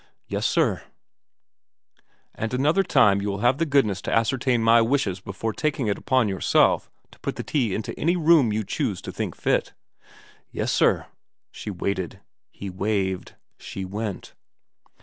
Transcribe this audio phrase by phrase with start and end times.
[0.35, 0.81] 'Yes sir/
[1.57, 1.63] *
[2.33, 6.27] And another time you will have the goodness to ascertain my wishes before taking upon
[6.27, 9.75] yourself to put the tea into any room you choose to think fit.''
[10.51, 11.05] Yes sir.'
[11.51, 12.19] She waited.
[12.49, 13.35] He waved.
[13.59, 14.33] She went.